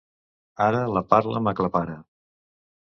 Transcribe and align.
Ara 0.69 0.81
la 0.95 1.03
parla 1.13 1.43
m'aclapara. 1.49 2.03